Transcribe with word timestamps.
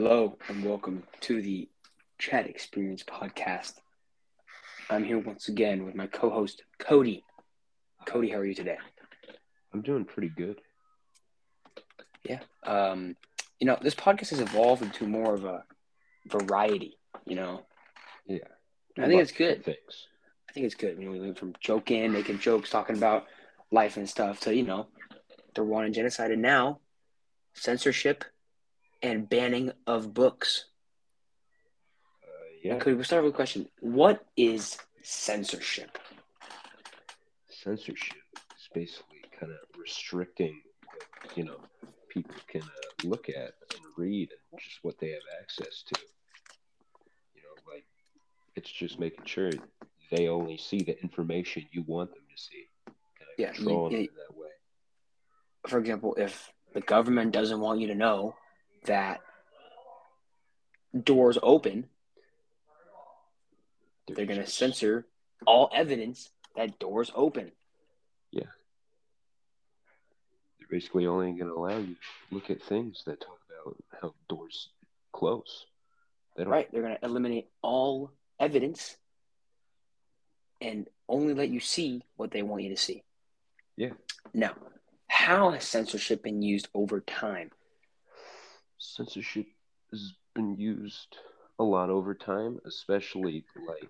Hello 0.00 0.38
and 0.46 0.64
welcome 0.64 1.02
to 1.22 1.42
the 1.42 1.68
Chat 2.20 2.46
Experience 2.46 3.02
podcast. 3.02 3.72
I'm 4.88 5.02
here 5.02 5.18
once 5.18 5.48
again 5.48 5.84
with 5.84 5.96
my 5.96 6.06
co-host 6.06 6.62
Cody. 6.78 7.24
Cody, 8.06 8.28
how 8.28 8.36
are 8.36 8.44
you 8.44 8.54
today? 8.54 8.76
I'm 9.74 9.82
doing 9.82 10.04
pretty 10.04 10.28
good. 10.28 10.60
Yeah. 12.22 12.38
Um, 12.64 13.16
you 13.58 13.66
know, 13.66 13.76
this 13.82 13.96
podcast 13.96 14.30
has 14.30 14.38
evolved 14.38 14.82
into 14.82 15.08
more 15.08 15.34
of 15.34 15.44
a 15.44 15.64
variety, 16.28 16.96
you 17.26 17.34
know. 17.34 17.66
Yeah. 18.24 18.46
I 18.96 19.06
think 19.08 19.20
it's 19.20 19.32
good. 19.32 19.64
Things. 19.64 20.06
I 20.48 20.52
think 20.52 20.66
it's 20.66 20.76
good. 20.76 20.96
You 21.00 21.06
know, 21.06 21.10
we 21.10 21.18
went 21.18 21.40
from 21.40 21.54
joking, 21.58 22.12
making 22.12 22.38
jokes, 22.38 22.70
talking 22.70 22.96
about 22.96 23.26
life 23.72 23.96
and 23.96 24.08
stuff 24.08 24.38
to, 24.42 24.54
you 24.54 24.62
know, 24.62 24.86
the 25.56 25.62
Rwandan 25.62 25.86
and 25.86 25.94
genocide 25.94 26.30
and 26.30 26.42
now 26.42 26.78
censorship 27.54 28.24
and 29.02 29.28
banning 29.28 29.72
of 29.86 30.12
books. 30.14 30.66
Uh, 32.22 32.28
yeah. 32.62 32.78
Could 32.78 32.96
we 32.98 33.04
start 33.04 33.24
with 33.24 33.32
a 33.32 33.36
question? 33.36 33.68
What 33.80 34.24
is 34.36 34.78
censorship? 35.02 35.98
Censorship 37.50 38.16
is 38.56 38.68
basically 38.74 39.22
kind 39.38 39.52
of 39.52 39.58
restricting 39.78 40.60
what, 40.86 41.36
you 41.36 41.44
know, 41.44 41.58
people 42.08 42.34
can 42.46 42.62
uh, 42.62 42.66
look 43.08 43.28
at 43.28 43.54
and 43.74 43.84
read 43.96 44.30
and 44.52 44.60
just 44.60 44.78
what 44.82 44.98
they 44.98 45.10
have 45.10 45.22
access 45.40 45.82
to. 45.92 46.00
You 47.34 47.42
know, 47.42 47.72
like 47.72 47.84
it's 48.56 48.70
just 48.70 48.98
making 48.98 49.24
sure 49.26 49.50
they 50.10 50.28
only 50.28 50.56
see 50.56 50.82
the 50.82 51.00
information 51.02 51.66
you 51.72 51.84
want 51.86 52.10
them 52.10 52.22
to 52.34 52.42
see. 52.42 52.64
Kind 52.86 52.96
of 53.32 53.38
Yeah, 53.38 53.52
controlling 53.52 53.92
you- 54.02 54.08
that 54.16 54.36
way. 54.36 54.48
For 55.66 55.78
example, 55.78 56.14
if 56.16 56.52
the 56.72 56.80
government 56.80 57.32
doesn't 57.32 57.60
want 57.60 57.80
you 57.80 57.88
to 57.88 57.94
know 57.94 58.36
that 58.84 59.20
doors 61.04 61.38
open, 61.42 61.86
they're 64.06 64.26
going 64.26 64.40
to 64.40 64.46
censor 64.46 65.06
all 65.46 65.70
evidence 65.72 66.30
that 66.56 66.78
doors 66.78 67.10
open. 67.14 67.52
Yeah. 68.30 68.44
They're 70.58 70.68
basically 70.70 71.06
only 71.06 71.32
going 71.32 71.50
to 71.50 71.54
allow 71.54 71.78
you 71.78 71.94
to 71.94 72.34
look 72.34 72.50
at 72.50 72.62
things 72.62 73.02
that 73.06 73.20
talk 73.20 73.38
about 73.62 73.76
how 74.00 74.14
doors 74.28 74.70
close. 75.12 75.66
They. 76.36 76.44
Right? 76.44 76.70
They're 76.70 76.82
going 76.82 76.96
to 76.96 77.04
eliminate 77.04 77.48
all 77.62 78.12
evidence 78.40 78.96
and 80.60 80.88
only 81.08 81.34
let 81.34 81.48
you 81.50 81.60
see 81.60 82.02
what 82.16 82.30
they 82.30 82.42
want 82.42 82.62
you 82.62 82.70
to 82.70 82.76
see. 82.76 83.02
Yeah. 83.76 83.90
Now, 84.34 84.54
how 85.08 85.50
has 85.52 85.64
censorship 85.64 86.22
been 86.22 86.42
used 86.42 86.68
over 86.74 87.00
time? 87.00 87.50
Censorship 88.78 89.46
has 89.90 90.12
been 90.34 90.56
used 90.56 91.16
a 91.58 91.64
lot 91.64 91.90
over 91.90 92.14
time, 92.14 92.58
especially 92.64 93.44
like 93.66 93.82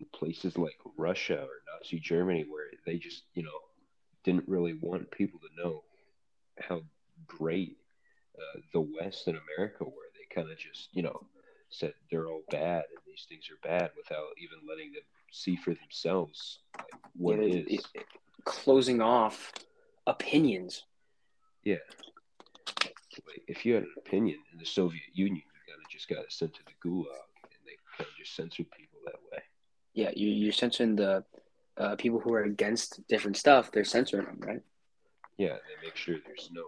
in 0.00 0.06
places 0.12 0.56
like 0.56 0.76
Russia 0.96 1.40
or 1.42 1.62
Nazi 1.78 1.98
Germany, 2.00 2.46
where 2.48 2.66
they 2.86 2.98
just, 2.98 3.24
you 3.34 3.42
know, 3.42 3.50
didn't 4.24 4.48
really 4.48 4.74
want 4.74 5.10
people 5.10 5.40
to 5.40 5.62
know 5.62 5.82
how 6.60 6.82
great 7.26 7.76
uh, 8.38 8.60
the 8.72 8.80
West 8.80 9.26
and 9.28 9.38
America 9.56 9.84
were. 9.84 10.08
They 10.14 10.34
kind 10.34 10.50
of 10.50 10.58
just, 10.58 10.88
you 10.92 11.02
know, 11.02 11.26
said 11.70 11.92
they're 12.10 12.28
all 12.28 12.42
bad 12.50 12.84
and 12.90 13.00
these 13.06 13.26
things 13.28 13.44
are 13.50 13.68
bad 13.68 13.90
without 13.96 14.28
even 14.38 14.58
letting 14.68 14.92
them 14.92 15.02
see 15.30 15.56
for 15.56 15.74
themselves 15.74 16.58
like, 16.78 16.86
what 17.16 17.38
Yeah, 17.38 17.44
it 17.44 17.54
it- 17.66 17.72
is. 17.74 17.86
it- 17.94 18.06
closing 18.44 19.00
off 19.00 19.52
opinions. 20.06 20.84
Yeah. 21.64 21.76
Like, 23.26 23.42
if 23.48 23.64
you 23.66 23.74
had 23.74 23.84
an 23.84 23.94
opinion 23.96 24.38
in 24.52 24.58
the 24.58 24.66
Soviet 24.66 25.02
Union, 25.12 25.42
you 25.44 25.72
kind 25.72 25.82
of 25.84 25.90
just 25.90 26.08
got 26.08 26.30
sent 26.32 26.54
to 26.54 26.60
the 26.64 26.88
gulag, 26.88 27.28
and 27.44 27.60
they 27.66 27.76
kind 27.96 28.08
of 28.08 28.16
just 28.16 28.34
censored 28.34 28.70
people 28.70 28.98
that 29.04 29.16
way. 29.30 29.42
Yeah, 29.94 30.10
you, 30.14 30.28
you're 30.28 30.52
censoring 30.52 30.96
the 30.96 31.24
uh, 31.76 31.96
people 31.96 32.20
who 32.20 32.32
are 32.34 32.44
against 32.44 33.06
different 33.08 33.36
stuff. 33.36 33.70
They're 33.70 33.84
censoring 33.84 34.26
them, 34.26 34.40
right? 34.40 34.62
Yeah, 35.36 35.54
they 35.54 35.86
make 35.86 35.96
sure 35.96 36.16
there's 36.26 36.50
no, 36.52 36.64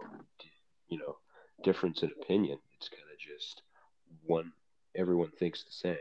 you 0.89 0.99
know, 0.99 1.17
difference 1.63 2.03
in 2.03 2.11
opinion. 2.21 2.59
It's 2.77 2.89
kind 2.89 3.03
of 3.11 3.19
just 3.19 3.61
one. 4.25 4.51
Everyone 4.95 5.31
thinks 5.31 5.63
the 5.63 5.71
same. 5.71 5.97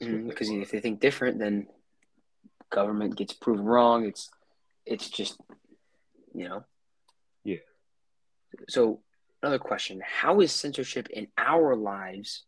That's 0.00 0.12
what 0.12 0.22
they 0.22 0.28
Because 0.28 0.50
if 0.50 0.70
they 0.70 0.80
think 0.80 1.00
different, 1.00 1.38
then 1.38 1.66
government 2.70 3.16
gets 3.16 3.32
proven 3.32 3.64
wrong. 3.64 4.04
It's 4.04 4.30
it's 4.86 5.08
just 5.08 5.40
you 6.34 6.48
know. 6.48 6.64
So 8.68 9.00
another 9.42 9.58
question: 9.58 10.02
How 10.04 10.40
is 10.40 10.52
censorship 10.52 11.08
in 11.10 11.28
our 11.38 11.76
lives 11.76 12.44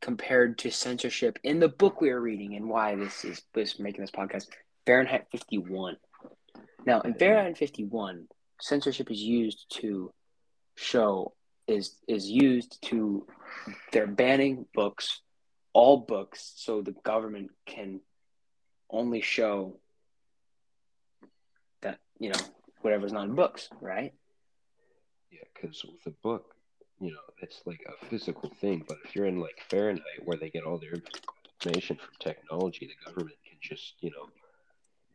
compared 0.00 0.58
to 0.58 0.70
censorship 0.70 1.38
in 1.42 1.58
the 1.58 1.68
book 1.68 2.00
we 2.00 2.10
are 2.10 2.20
reading, 2.20 2.54
and 2.54 2.68
why 2.68 2.94
this 2.94 3.24
is 3.24 3.42
this 3.54 3.78
making 3.78 4.02
this 4.02 4.10
podcast? 4.10 4.46
Fahrenheit 4.84 5.26
51. 5.32 5.96
Now, 6.86 7.00
in 7.00 7.14
Fahrenheit 7.14 7.58
51, 7.58 8.28
censorship 8.60 9.10
is 9.10 9.20
used 9.20 9.66
to 9.80 10.12
show 10.76 11.32
is 11.66 11.96
is 12.06 12.30
used 12.30 12.80
to 12.82 13.26
they're 13.92 14.06
banning 14.06 14.66
books, 14.74 15.20
all 15.72 15.98
books, 15.98 16.52
so 16.56 16.82
the 16.82 16.94
government 17.04 17.50
can 17.66 18.00
only 18.88 19.20
show 19.20 19.78
that 21.82 21.98
you 22.20 22.30
know 22.30 22.38
whatever's 22.82 23.12
not 23.12 23.24
in 23.24 23.34
books, 23.34 23.68
right? 23.80 24.14
Yeah, 25.30 25.40
because 25.54 25.84
with 25.84 26.06
a 26.06 26.16
book, 26.22 26.54
you 27.00 27.10
know, 27.10 27.18
it's 27.42 27.62
like 27.66 27.84
a 27.86 28.06
physical 28.06 28.50
thing. 28.60 28.84
But 28.86 28.98
if 29.04 29.14
you're 29.14 29.26
in 29.26 29.40
like 29.40 29.60
Fahrenheit, 29.68 30.24
where 30.24 30.36
they 30.36 30.50
get 30.50 30.64
all 30.64 30.78
their 30.78 30.94
information 31.60 31.96
from 31.96 32.14
technology, 32.20 32.86
the 32.86 33.10
government 33.10 33.36
can 33.48 33.58
just, 33.60 33.94
you 34.00 34.10
know, 34.10 34.28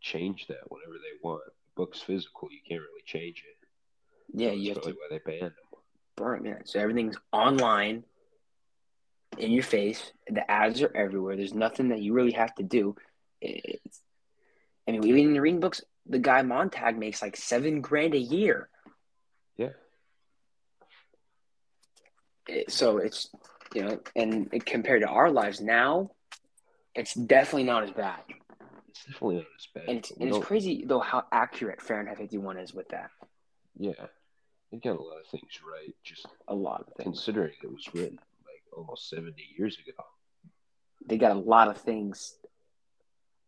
change 0.02 0.48
that 0.48 0.70
whenever 0.70 0.94
they 0.94 1.18
want. 1.24 1.44
Book's 1.76 2.02
physical, 2.02 2.50
you 2.52 2.60
can't 2.68 2.82
really 2.82 3.04
change 3.06 3.44
it. 3.48 4.38
Yeah, 4.38 4.50
So 4.50 4.56
you 4.56 4.74
that's 4.74 4.88
have 4.88 4.96
to 4.96 5.00
why 5.00 5.08
they 5.10 5.20
banned 5.40 5.52
them. 5.54 5.82
burn 6.16 6.46
it. 6.46 6.68
So 6.68 6.80
everything's 6.80 7.18
online, 7.32 8.04
in 9.38 9.52
your 9.52 9.64
face. 9.64 10.12
The 10.30 10.50
ads 10.50 10.82
are 10.82 10.96
everywhere. 10.96 11.36
There's 11.38 11.54
nothing 11.54 11.90
that 11.90 12.02
you 12.02 12.14
really 12.14 12.34
have 12.34 12.54
to 12.56 12.64
do. 12.64 12.96
It's, 13.42 14.02
I 14.88 14.92
mean, 14.92 15.06
even 15.06 15.28
in 15.28 15.34
the 15.34 15.42
reading 15.42 15.62
books, 15.62 15.82
the 16.06 16.20
guy 16.20 16.42
Montag 16.42 16.98
makes 16.98 17.22
like 17.22 17.38
seven 17.38 17.82
grand 17.82 18.14
a 18.14 18.20
year. 18.20 18.70
Yeah. 19.58 19.70
It- 22.48 22.72
so 22.72 22.98
it's 22.98 23.30
you 23.74 23.84
know, 23.84 24.00
and 24.16 24.52
compared 24.66 25.02
to 25.02 25.08
our 25.08 25.32
lives 25.32 25.62
now, 25.62 26.12
it's 26.94 27.14
definitely 27.14 27.64
not 27.64 27.84
as 27.84 27.92
bad. 27.92 28.20
It's 28.90 29.06
definitely 29.06 29.36
not 29.38 29.46
as 29.58 29.68
bad. 29.74 29.84
And 29.88 29.98
it's 30.00 30.12
and 30.12 30.30
it's 30.30 30.46
crazy 30.46 30.84
though 30.86 31.00
how 31.00 31.24
accurate 31.32 31.82
Fahrenheit 31.82 32.18
51 32.18 32.58
is 32.58 32.74
with 32.74 32.90
that. 32.90 33.12
Yeah, 33.78 33.94
they 34.72 34.78
got 34.80 34.98
a 35.00 35.02
lot 35.02 35.20
of 35.22 35.28
things 35.28 35.60
right. 35.66 35.96
Just 36.04 36.26
A 36.50 36.54
lot 36.56 36.82
of 36.82 36.88
things. 36.96 37.04
considering 37.06 37.54
it 37.64 37.72
was 37.72 37.88
written 37.94 38.20
like 38.46 38.64
almost 38.76 39.10
seventy 39.10 39.46
years 39.58 39.78
ago. 39.80 40.04
They 41.06 41.18
got 41.18 41.32
a 41.36 41.40
lot 41.40 41.68
of 41.70 41.78
things. 41.78 42.38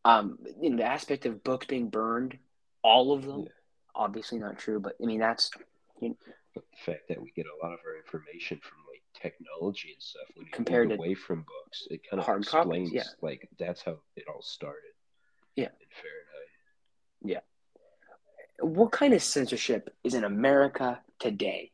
Um, 0.06 0.38
in 0.62 0.76
the 0.78 0.84
aspect 0.86 1.26
of 1.26 1.44
books 1.44 1.66
being 1.66 1.90
burned, 1.90 2.38
all 2.82 3.14
of 3.14 3.26
them, 3.26 3.42
Yeah. 3.44 3.50
obviously 3.96 4.38
not 4.40 4.58
true. 4.58 4.80
But 4.80 4.96
I 5.02 5.06
mean, 5.06 5.20
that's 5.20 5.50
But 6.00 6.16
the 6.72 6.78
fact 6.86 7.08
that 7.10 7.22
we 7.22 7.32
get 7.32 7.46
a 7.46 7.66
lot 7.66 7.74
of 7.74 7.80
our 7.86 7.96
information 7.98 8.60
from 8.60 8.78
technology 9.14 9.92
and 9.94 10.02
stuff 10.02 10.24
when 10.36 10.46
you 10.46 10.52
Compared 10.52 10.90
move 10.90 10.98
to 10.98 11.04
away 11.04 11.14
from 11.14 11.44
books, 11.44 11.88
it 11.90 12.02
kind 12.10 12.20
of 12.20 12.26
hard 12.26 12.46
copies, 12.46 12.90
explains 12.90 12.94
yeah. 12.94 13.04
like 13.22 13.50
that's 13.58 13.82
how 13.82 13.98
it 14.16 14.26
all 14.28 14.42
started. 14.42 14.92
Yeah. 15.56 15.66
In 15.66 15.88
Fahrenheit. 15.92 17.44
Yeah. 18.60 18.66
What 18.66 18.92
kind 18.92 19.14
of 19.14 19.22
censorship 19.22 19.94
is 20.04 20.14
in 20.14 20.24
America 20.24 21.02
today? 21.20 21.72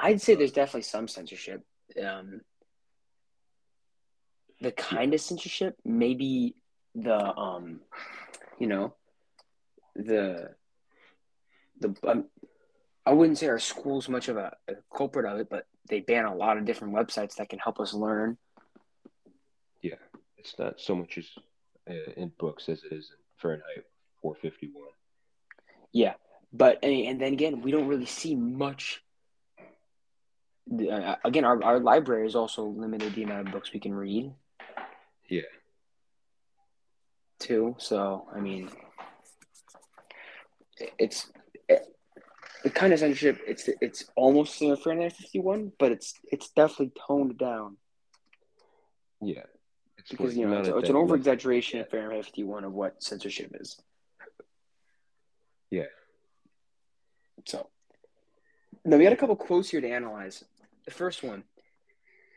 I'd 0.00 0.20
say 0.20 0.34
there's 0.34 0.52
definitely 0.52 0.82
some 0.82 1.08
censorship. 1.08 1.64
Um, 2.00 2.42
the 4.60 4.72
kind 4.72 5.12
of 5.14 5.20
censorship, 5.20 5.76
maybe 5.84 6.54
the 6.94 7.36
um, 7.36 7.80
you 8.58 8.66
know, 8.66 8.94
the 9.96 10.50
the 11.80 11.94
um, 12.06 12.26
I 13.08 13.12
wouldn't 13.12 13.38
say 13.38 13.46
our 13.46 13.58
school's 13.58 14.06
much 14.06 14.28
of 14.28 14.36
a, 14.36 14.54
a 14.68 14.74
culprit 14.94 15.24
of 15.24 15.40
it, 15.40 15.48
but 15.48 15.64
they 15.88 16.00
ban 16.00 16.26
a 16.26 16.34
lot 16.34 16.58
of 16.58 16.66
different 16.66 16.92
websites 16.92 17.36
that 17.36 17.48
can 17.48 17.58
help 17.58 17.80
us 17.80 17.94
learn. 17.94 18.36
Yeah, 19.80 19.94
it's 20.36 20.58
not 20.58 20.78
so 20.78 20.94
much 20.94 21.16
as 21.16 21.24
uh, 21.88 22.12
in 22.18 22.32
books 22.38 22.68
as 22.68 22.84
it 22.84 22.92
is 22.92 23.08
in 23.08 23.16
Fahrenheit 23.38 23.86
451. 24.20 24.88
Yeah, 25.90 26.12
but 26.52 26.80
and, 26.82 26.92
and 26.92 27.18
then 27.18 27.32
again, 27.32 27.62
we 27.62 27.70
don't 27.70 27.88
really 27.88 28.04
see 28.04 28.34
much. 28.34 29.02
Uh, 30.70 31.16
again, 31.24 31.46
our, 31.46 31.64
our 31.64 31.80
library 31.80 32.26
is 32.26 32.36
also 32.36 32.62
limited 32.64 33.14
the 33.14 33.22
amount 33.22 33.48
of 33.48 33.54
books 33.54 33.72
we 33.72 33.80
can 33.80 33.94
read 33.94 34.34
Yeah, 35.30 35.40
too. 37.38 37.74
So 37.78 38.28
I 38.34 38.40
mean, 38.40 38.68
it's 40.98 41.30
the 42.68 42.74
kind 42.74 42.92
of 42.92 42.98
censorship 42.98 43.40
it's 43.46 43.68
it's 43.80 44.04
almost 44.14 44.60
in 44.60 44.76
Fahrenheit 44.76 45.14
51, 45.14 45.72
but 45.78 45.92
it's 45.92 46.14
it's 46.30 46.50
definitely 46.50 46.92
toned 47.06 47.38
down 47.38 47.76
Yeah. 49.22 49.44
It's 49.96 50.10
because 50.10 50.36
you 50.36 50.46
know 50.46 50.60
it's, 50.60 50.68
it's 50.68 50.88
an 50.90 50.96
over 50.96 51.16
exaggeration 51.16 51.80
of 51.80 51.88
Fahrenheit 51.88 52.24
51 52.26 52.64
of 52.64 52.72
what 52.72 53.02
censorship 53.02 53.56
is. 53.58 53.80
Yeah. 55.70 55.90
So 57.46 57.68
now 58.84 58.96
we 58.98 59.04
got 59.04 59.12
a 59.12 59.16
couple 59.16 59.36
quotes 59.36 59.70
here 59.70 59.80
to 59.80 59.90
analyze. 59.90 60.44
The 60.84 60.90
first 60.90 61.22
one, 61.22 61.44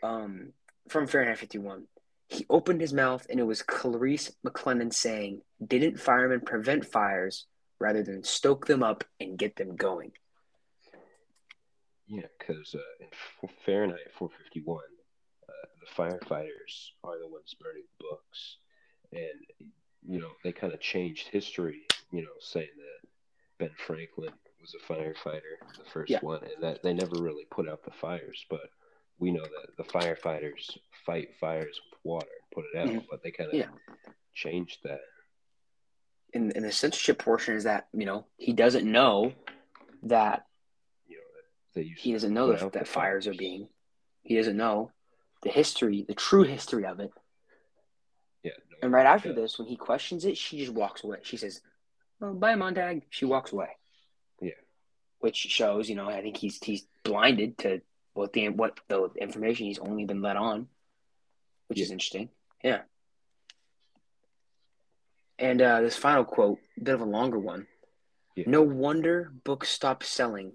um, 0.02 0.54
from 0.88 1.08
Fahrenheit 1.08 1.40
51. 1.40 1.88
He 2.30 2.46
opened 2.50 2.80
his 2.80 2.94
mouth 2.94 3.28
and 3.30 3.42
it 3.42 3.44
was 3.44 3.62
Clarisse 3.62 4.32
McClellan 4.42 4.92
saying, 4.92 5.42
Didn't 5.66 6.00
firemen 6.00 6.40
prevent 6.40 6.86
fires 6.86 7.46
rather 7.82 8.04
than 8.04 8.24
stoke 8.24 8.68
them 8.68 8.84
up 8.84 9.04
and 9.20 9.38
get 9.38 9.56
them 9.56 9.76
going? 9.76 10.12
Yeah, 12.08 12.28
because 12.38 12.76
uh, 12.76 12.80
in 13.00 13.50
Fahrenheit 13.66 14.12
451, 14.18 14.78
uh, 14.78 15.52
the 15.80 15.92
firefighters 15.96 16.90
are 17.04 17.18
the 17.20 17.28
ones 17.28 17.56
burning 17.60 17.88
books, 18.00 18.58
and 19.12 19.70
you 20.08 20.20
know 20.20 20.32
they 20.44 20.52
kind 20.52 20.74
of 20.74 20.80
changed 20.80 21.28
history. 21.30 21.86
You 22.12 22.24
know, 22.24 22.38
saying 22.40 22.68
that 22.78 23.10
Ben 23.58 23.76
Franklin 23.78 24.34
was 24.60 24.76
a 24.76 24.94
firefighter, 24.94 25.56
the 25.78 25.90
first 25.90 26.12
Yeah. 26.12 26.20
one, 26.22 26.44
and 26.44 26.62
that 26.62 26.84
they 26.84 26.94
never 26.94 27.16
really 27.22 27.46
put 27.46 27.68
out 27.70 27.84
the 27.84 27.92
fires. 27.92 28.46
But 28.50 28.70
we 29.18 29.32
know 29.32 29.44
that 29.44 29.78
the 29.78 29.84
firefighters 29.84 30.78
fight 31.06 31.30
fires 31.40 31.80
with 31.90 32.00
water 32.04 32.28
and 32.28 32.52
put 32.52 32.66
it 32.74 32.78
out, 32.78 32.90
Mhm. 33.04 33.08
but 33.10 33.24
they 33.24 33.32
kind 33.32 33.50
of 33.50 33.56
Yeah. 33.56 33.72
changed 34.34 34.84
that. 34.84 35.02
In, 36.34 36.52
in 36.52 36.64
the 36.64 36.72
censorship 36.72 37.20
portion 37.20 37.56
is 37.56 37.66
that, 37.66 37.88
you 37.94 38.06
know, 38.06 38.26
he 38.38 38.54
doesn't 38.54 38.90
know 38.90 39.34
that 40.04 40.46
You 41.08 41.18
know, 41.18 41.24
that 41.36 41.82
they 41.82 41.94
he 41.98 42.14
doesn't 42.14 42.34
know 42.34 42.54
that, 42.54 42.74
that 42.74 42.88
fires 42.88 43.28
are 43.28 43.34
being 43.34 43.68
he 44.24 44.36
doesn't 44.38 44.58
know 44.58 44.92
the 45.44 45.50
history, 45.50 46.06
the 46.08 46.14
true 46.14 46.44
history 46.44 46.86
of 46.86 47.00
it. 47.00 47.12
Yeah. 48.44 48.52
no 48.70 48.78
And 48.84 48.94
right 48.94 49.06
after 49.06 49.30
does. 49.30 49.38
this, 49.38 49.60
when 49.60 49.68
he 49.68 49.76
questions 49.76 50.26
it, 50.26 50.38
she 50.38 50.60
just 50.60 50.72
walks 50.72 51.04
away. 51.04 51.18
She 51.24 51.38
says, 51.38 51.62
oh, 52.22 52.34
"Bye, 52.34 52.56
Montag." 52.56 53.04
She 53.10 53.26
walks 53.26 53.52
away. 53.52 53.70
Yeah. 54.40 54.52
Which 55.20 55.36
shows, 55.36 55.90
you 55.90 55.96
know, 55.96 56.08
I 56.08 56.22
think 56.22 56.38
he's 56.38 56.64
he's 56.64 56.86
blinded 57.04 57.58
to 57.60 57.82
what 58.14 58.34
the 58.34 58.50
what 58.50 58.80
the 58.88 59.10
information 59.20 59.66
he's 59.66 59.80
only 59.80 60.06
been 60.06 60.22
let 60.22 60.38
on, 60.38 60.68
which 61.68 61.80
is 61.80 61.92
interesting. 61.92 62.30
Yeah. 62.64 62.82
And 65.42 65.60
uh, 65.60 65.82
this 65.82 65.98
final 65.98 66.24
quote, 66.24 66.60
a 66.80 66.84
bit 66.84 66.94
of 66.94 67.02
a 67.02 67.06
longer 67.06 67.40
one. 67.40 67.66
Yeah. 68.36 68.44
No 68.48 68.62
wonder 68.62 69.34
books 69.44 69.70
stopped 69.70 70.06
selling, 70.06 70.54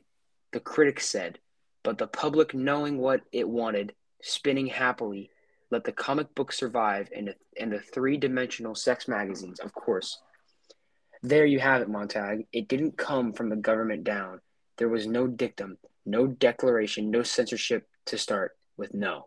the 0.52 0.60
critics 0.60 1.08
said, 1.08 1.40
but 1.82 1.98
the 1.98 2.06
public 2.06 2.54
knowing 2.54 2.98
what 2.98 3.22
it 3.32 3.48
wanted, 3.48 3.94
spinning 4.22 4.68
happily, 4.68 5.30
let 5.72 5.82
the 5.82 5.92
comic 5.92 6.32
book 6.36 6.52
survive 6.52 7.08
and 7.14 7.28
the, 7.28 7.34
and 7.60 7.72
the 7.72 7.80
three 7.80 8.16
dimensional 8.16 8.76
sex 8.76 9.08
magazines, 9.08 9.58
of 9.58 9.74
course. 9.74 10.20
There 11.20 11.44
you 11.44 11.58
have 11.58 11.82
it, 11.82 11.88
Montag. 11.88 12.46
It 12.52 12.68
didn't 12.68 12.96
come 12.96 13.32
from 13.32 13.48
the 13.48 13.56
government 13.56 14.04
down. 14.04 14.40
There 14.78 14.88
was 14.88 15.08
no 15.08 15.26
dictum, 15.26 15.78
no 16.04 16.28
declaration, 16.28 17.10
no 17.10 17.24
censorship 17.24 17.88
to 18.06 18.18
start 18.18 18.56
with 18.76 18.94
no. 18.94 19.26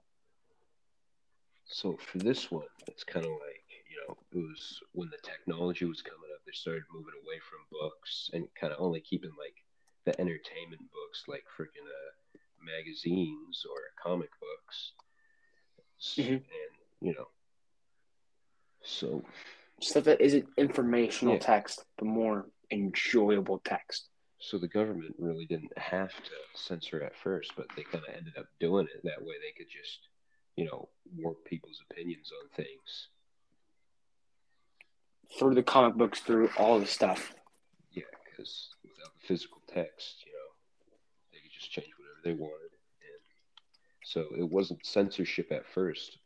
So 1.66 1.98
for 1.98 2.18
this 2.18 2.50
one, 2.50 2.68
it's 2.88 3.04
kind 3.04 3.26
of 3.26 3.32
like 3.32 3.59
it 4.32 4.38
was 4.38 4.80
when 4.94 5.10
the 5.10 5.18
technology 5.24 5.86
was 5.86 6.02
coming 6.02 6.30
up, 6.34 6.42
they 6.46 6.52
started 6.54 6.84
moving 6.92 7.14
away 7.24 7.40
from 7.40 7.60
books 7.72 8.30
and 8.34 8.48
kind 8.60 8.74
of 8.74 8.80
only 8.80 9.02
keeping 9.02 9.32
like 9.38 9.56
the 10.06 10.20
entertainment 10.20 10.82
books, 10.92 11.24
like 11.28 11.44
freaking 11.58 11.86
uh, 11.86 12.38
magazines 12.62 13.66
or 13.70 13.78
comic 14.02 14.30
books, 14.40 14.94
Mhm. 16.18 16.36
and 16.36 16.74
you 17.02 17.14
know, 17.14 17.30
so 18.84 19.24
Stuff 19.82 20.04
that 20.06 20.20
isn't 20.20 20.46
informational 20.58 21.36
Yeah. 21.36 21.40
text, 21.40 21.86
but 21.98 22.06
more 22.06 22.52
enjoyable 22.72 23.60
text. 23.60 24.10
so 24.42 24.58
the 24.58 24.68
government 24.70 25.14
really 25.20 25.46
didn't 25.46 25.78
have 25.78 26.14
to 26.24 26.32
censor 26.56 27.04
at 27.04 27.14
first, 27.16 27.54
but 27.58 27.68
they 27.76 27.84
kind 27.84 28.06
of 28.08 28.14
ended 28.16 28.38
up 28.38 28.48
doing 28.60 28.88
it 28.88 29.02
that 29.04 29.22
way. 29.22 29.36
They 29.40 29.52
could 29.52 29.70
just 29.70 30.08
you 30.56 30.66
know 30.66 30.90
warp 31.16 31.44
people's 31.46 31.82
opinions 31.90 32.32
on 32.32 32.50
things. 32.50 33.10
Through 35.38 35.56
the 35.56 35.64
comic 35.64 35.96
books, 35.96 36.20
through 36.22 36.50
all 36.58 36.80
the 36.80 36.88
stuff. 36.88 37.34
Yeah, 37.92 38.04
because 38.26 38.70
without 38.84 39.14
the 39.20 39.28
physical 39.28 39.62
text, 39.68 40.24
you 40.26 40.32
know, 40.34 40.50
they 41.32 41.40
could 41.40 41.52
just 41.52 41.72
change 41.72 41.90
whatever 41.98 42.20
they 42.24 42.34
wanted. 42.34 42.72
And 42.72 43.22
so 44.04 44.26
it 44.38 44.50
wasn't 44.50 44.86
censorship 44.86 45.52
at 45.52 45.68
first, 45.68 46.18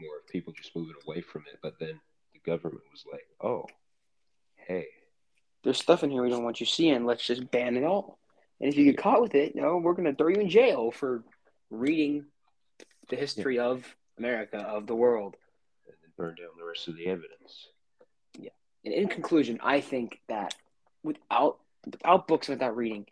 more 0.00 0.18
of 0.18 0.28
people 0.28 0.52
just 0.52 0.74
moving 0.76 0.94
away 1.06 1.20
from 1.22 1.42
it. 1.52 1.58
But 1.62 1.78
then 1.80 2.00
the 2.32 2.38
government 2.50 2.84
was 2.92 3.04
like, 3.10 3.26
oh, 3.40 3.66
hey, 4.54 4.86
There's 5.64 5.78
stuff 5.80 6.04
in 6.04 6.10
here 6.10 6.22
we 6.22 6.30
don't 6.30 6.44
want 6.44 6.60
you 6.60 6.66
seeing. 6.66 7.04
Let's 7.04 7.26
just 7.26 7.50
ban 7.50 7.76
it 7.76 7.84
all. 7.84 8.18
And 8.60 8.70
if 8.70 8.76
you 8.78 8.84
get 8.84 8.96
caught 8.98 9.20
with 9.20 9.34
it, 9.34 9.56
no, 9.56 9.78
we're 9.78 9.94
going 9.94 10.04
to 10.08 10.14
throw 10.14 10.28
you 10.28 10.40
in 10.40 10.48
jail 10.48 10.92
for 10.92 11.24
reading 11.70 12.26
the 13.08 13.16
history 13.16 13.58
of 13.58 13.84
America, 14.18 14.58
of 14.58 14.86
the 14.86 14.94
world. 14.94 15.36
and 15.86 15.96
then 16.00 16.12
burn 16.16 16.36
down 16.36 16.50
the 16.56 16.64
rest 16.64 16.86
of 16.86 16.96
the 16.96 17.06
evidence. 17.06 17.66
And 18.84 18.94
in 18.94 19.08
conclusion, 19.08 19.60
I 19.62 19.80
think 19.80 20.20
that 20.28 20.54
without 21.02 21.58
without 21.84 22.28
books 22.28 22.48
and 22.48 22.58
without 22.58 22.76
reading, 22.76 23.06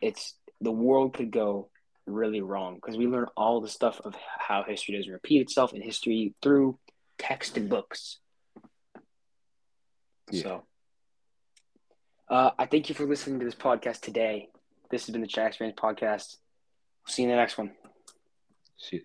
it's 0.00 0.34
the 0.60 0.72
world 0.72 1.14
could 1.14 1.30
go 1.30 1.68
really 2.06 2.40
wrong 2.40 2.76
because 2.76 2.96
we 2.96 3.06
learn 3.06 3.26
all 3.36 3.60
the 3.60 3.68
stuff 3.68 4.00
of 4.04 4.14
how 4.38 4.62
history 4.62 4.96
doesn't 4.96 5.12
repeat 5.12 5.40
itself 5.40 5.72
in 5.72 5.80
history 5.80 6.34
through 6.42 6.78
text 7.18 7.56
and 7.56 7.68
books. 7.68 8.18
Yeah. 10.30 10.42
So, 10.42 10.64
uh, 12.28 12.50
I 12.58 12.66
thank 12.66 12.88
you 12.88 12.94
for 12.94 13.04
listening 13.04 13.38
to 13.40 13.44
this 13.44 13.54
podcast 13.54 14.00
today. 14.00 14.48
This 14.90 15.06
has 15.06 15.12
been 15.12 15.22
the 15.22 15.26
Chat 15.26 15.48
Experience 15.48 15.78
Podcast. 15.78 16.36
See 17.06 17.22
you 17.22 17.28
in 17.28 17.34
the 17.34 17.40
next 17.40 17.58
one. 17.58 17.72
See, 18.78 19.02